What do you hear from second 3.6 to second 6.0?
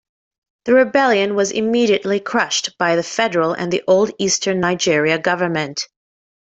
the old Eastern Nigeria government.